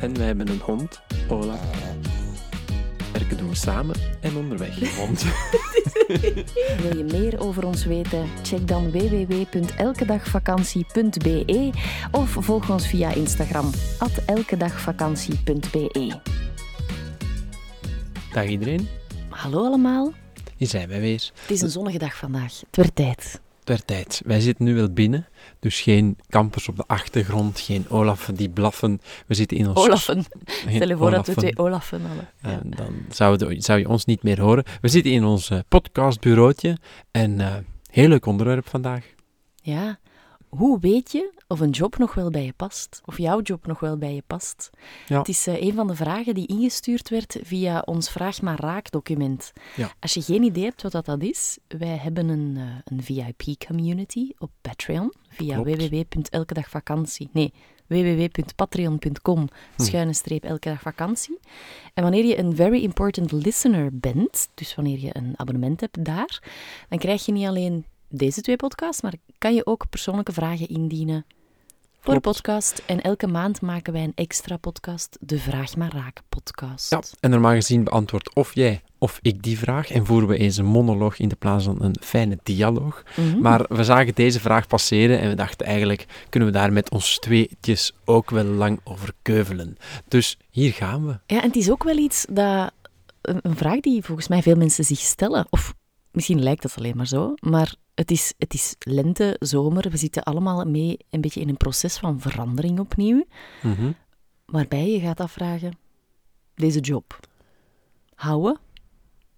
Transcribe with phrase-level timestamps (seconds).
[0.00, 1.58] En wij hebben een hond, Ola.
[3.12, 5.22] Werken doen we samen en onderweg hond.
[6.82, 8.28] Wil je meer over ons weten?
[8.42, 11.70] Check dan www.elkedagvakantie.be
[12.10, 13.70] of volg ons via Instagram,
[14.26, 16.20] elkedagvakantie.be.
[18.32, 18.88] Dag iedereen,
[19.28, 20.12] Hallo allemaal,
[20.56, 21.30] hier zijn wij weer.
[21.40, 22.60] het is een zonnige dag vandaag.
[22.66, 23.40] Het werd tijd.
[23.66, 24.22] Ter tijd.
[24.24, 25.26] Wij zitten nu wel binnen,
[25.60, 29.00] dus geen kampers op de achtergrond, geen Olaffen die blaffen.
[29.26, 29.78] We zitten in ons...
[29.78, 30.24] Olaffen.
[30.74, 32.28] Stel je voor dat we twee Olaffen hadden.
[32.42, 32.76] Ja.
[32.76, 34.64] dan zou, de- zou je ons niet meer horen.
[34.80, 36.76] We zitten in ons eh, podcastbureautje
[37.10, 37.54] en eh,
[37.90, 39.04] heel leuk onderwerp vandaag.
[39.62, 39.98] Ja,
[40.56, 43.00] hoe weet je of een job nog wel bij je past?
[43.04, 44.70] Of jouw job nog wel bij je past?
[45.06, 45.18] Ja.
[45.18, 48.90] Het is eh, een van de vragen die ingestuurd werd via ons Vraag maar Raak
[48.90, 49.52] document.
[49.76, 49.92] Ja.
[50.00, 54.30] Als je geen idee hebt wat dat, dat is, wij hebben een, eh, een VIP-community
[54.38, 57.28] op Patreon via www.elkedagvakantie.
[57.32, 57.52] Nee,
[57.86, 59.82] www.patreon.com Hm.
[59.82, 61.38] schuine streep elke dag vakantie.
[61.94, 66.42] En wanneer je een very important listener bent, dus wanneer je een abonnement hebt daar,
[66.88, 71.26] dan krijg je niet alleen deze twee podcasts, maar kan je ook persoonlijke vragen indienen
[72.06, 72.82] voor de podcast.
[72.86, 76.90] En elke maand maken wij een extra podcast, de Vraag maar Raak podcast.
[76.90, 80.56] Ja, en normaal gezien beantwoordt of jij of ik die vraag en voeren we eens
[80.56, 83.02] een monoloog in de plaats van een fijne dialoog.
[83.16, 83.40] Mhm.
[83.40, 87.18] Maar we zagen deze vraag passeren en we dachten eigenlijk, kunnen we daar met ons
[87.18, 89.76] tweetjes ook wel lang over keuvelen.
[90.08, 91.18] Dus hier gaan we.
[91.26, 92.72] Ja, en het is ook wel iets dat...
[93.20, 95.46] Een vraag die volgens mij veel mensen zich stellen.
[95.50, 95.74] Of
[96.10, 99.90] misschien lijkt dat alleen maar zo, maar het is, het is lente, zomer.
[99.90, 103.24] We zitten allemaal mee een beetje in een proces van verandering opnieuw.
[103.62, 103.92] Mhm.
[104.46, 105.78] Waarbij je gaat afvragen,
[106.54, 107.20] deze job,
[108.14, 108.58] houden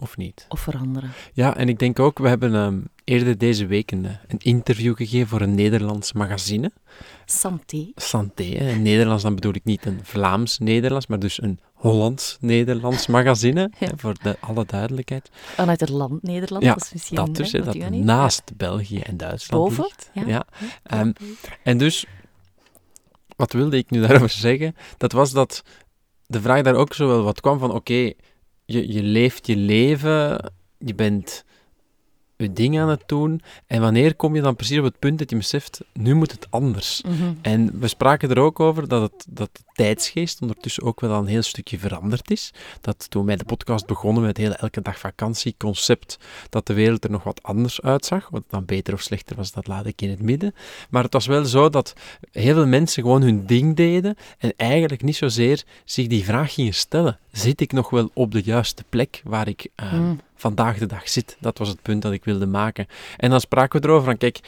[0.00, 0.46] Of niet?
[0.48, 1.10] of veranderen?
[1.32, 4.96] Ja, en ik denk ook, we hebben ehm, eerder deze week een, eh, een interview
[4.96, 6.72] gegeven voor een Nederlands magazine.
[7.24, 7.90] Santé.
[7.94, 8.70] Santé, hè.
[8.70, 13.86] in Nederlands dan bedoel ik niet een Vlaams-Nederlands, maar dus een Hollands-Nederlands magazine, Ja.
[13.86, 15.28] hè, voor de, alle duidelijkheid.
[15.32, 16.64] Vanuit het land Nederland.
[16.64, 20.10] Ja, dat is misschien Dat dus, hè, dat naast België en Duitsland Boven, ligt.
[20.14, 20.26] ja.
[20.26, 20.44] Ja.
[20.82, 21.12] Ehm,
[21.62, 22.06] En dus,
[23.36, 24.76] wat wilde ik nu daarover zeggen?
[24.96, 25.62] Dat was dat
[26.26, 28.12] de vraag daar ook zo wel wat kwam van, oké,
[28.68, 31.44] je, je leeft je leven, je bent
[32.38, 35.30] je ding aan het doen, en wanneer kom je dan precies op het punt dat
[35.30, 37.02] je beseft, nu moet het anders?
[37.02, 37.32] Mhm.
[37.42, 41.26] En we spraken er ook over dat, het, dat de tijdsgeest ondertussen ook wel een
[41.26, 42.52] heel stukje veranderd is.
[42.80, 46.18] Dat toen wij de podcast begonnen met het hele elke dag vakantieconcept,
[46.48, 48.28] dat de wereld er nog wat anders uitzag.
[48.28, 50.54] Wat dan beter of slechter was, dat laat ik in het midden.
[50.90, 51.94] Maar het was wel zo dat
[52.32, 56.74] heel veel mensen gewoon hun ding deden en eigenlijk niet zozeer zich die vraag gingen
[56.74, 57.18] stellen.
[57.32, 60.20] Zit ik nog wel op de juiste plek waar ik eh, Mm.
[60.38, 61.36] Vandaag de dag zit?
[61.40, 62.86] Dat was het punt dat ik wilde maken.
[63.16, 64.40] En dan spraken we erover van, kijk,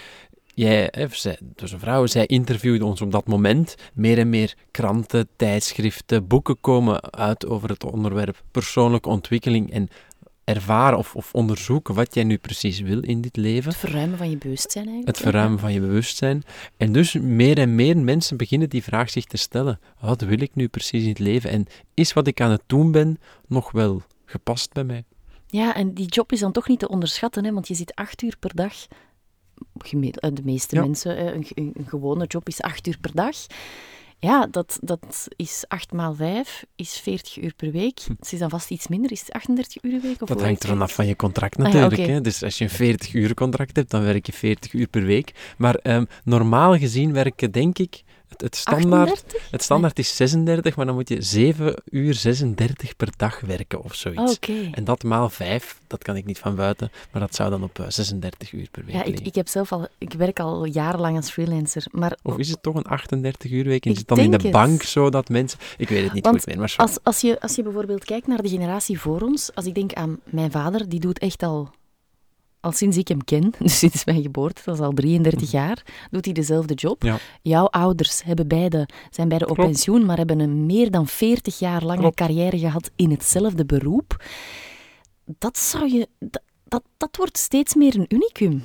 [0.54, 3.74] jij, hè, zij, dus een vrouw, zij interviewde ons op dat moment.
[3.94, 9.88] Meer en meer kranten, tijdschriften, boeken komen uit over het onderwerp persoonlijke ontwikkeling en
[10.44, 13.70] ervaren of, of onderzoeken wat jij nu precies wil in dit leven.
[13.70, 15.16] Het verruimen van je bewustzijn eigenlijk.
[15.16, 16.42] Het verruimen van je bewustzijn.
[16.76, 19.80] En dus meer en meer mensen beginnen die vraag zich te stellen.
[20.00, 21.50] Wat wil ik nu precies in het leven?
[21.50, 25.04] En is wat ik aan het doen ben nog wel gepast bij mij?
[25.50, 28.22] Ja, en die job is dan toch niet te onderschatten, hè, want je zit acht
[28.22, 28.72] uur per dag.
[29.82, 30.82] Eh, De meeste Ja.
[30.82, 33.36] mensen, eh, een, een, een gewone job is acht uur per dag.
[34.18, 38.00] Ja, dat, dat is 8 maal 5, is 40 uur per week.
[38.18, 40.22] Het is dan vast iets minder, is het 38 uur een week?
[40.22, 42.08] Of Dat hangt er vanaf van je contract Ah ja, natuurlijk.
[42.10, 42.20] hè.
[42.20, 45.54] Dus als je een 40 uur contract hebt, dan werk je 40 uur per week.
[45.58, 48.02] Maar ehm, normaal gezien werken, denk ik,
[48.42, 49.50] het, het standaard, 38?
[49.50, 53.94] het standaard is 36, maar dan moet je 7 uur 36 per dag werken of
[53.94, 54.38] zoiets.
[54.40, 54.56] Ah.
[54.72, 57.78] En dat maal 5, dat kan ik niet van buiten, maar dat zou dan op
[57.78, 61.16] eh, 36 uur per week Ja, ik, ik, heb zelf al, ik werk al jarenlang
[61.16, 63.86] als freelancer, maar Of is het toch een 38 uur week?
[63.86, 64.50] En het dan in de het.
[64.50, 65.58] bank zo dat mensen...
[65.76, 66.82] Ik weet het niet Want goed meer, maar zo.
[66.82, 69.92] Als, als, je, als je bijvoorbeeld kijkt naar de generatie voor ons, als ik denk
[69.92, 71.70] aan mijn vader, die doet echt al,
[72.60, 76.24] al sinds ik hem ken, dus sinds mijn geboorte, dat is al 33 jaar, doet
[76.24, 77.02] hij dezelfde job.
[77.02, 77.18] Ja.
[77.42, 79.70] Jouw ouders hebben beide, zijn beide op Klopt.
[79.70, 82.16] pensioen, maar hebben een meer dan 40 jaar lange Klopt.
[82.16, 84.24] carrière gehad in hetzelfde beroep.
[85.24, 86.08] Dat zou je...
[86.18, 88.64] Dat, dat, dat wordt steeds meer een unicum.